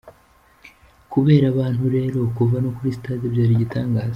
[1.11, 4.09] Kubera abantu rero kuva no kuri Stade byari igitangaza.